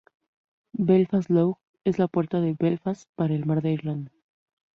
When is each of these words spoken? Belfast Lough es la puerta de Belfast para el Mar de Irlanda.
Belfast 0.79 1.29
Lough 1.29 1.59
es 1.83 1.99
la 1.99 2.07
puerta 2.07 2.41
de 2.41 2.55
Belfast 2.59 3.07
para 3.15 3.35
el 3.35 3.45
Mar 3.45 3.61
de 3.61 3.73
Irlanda. 3.73 4.11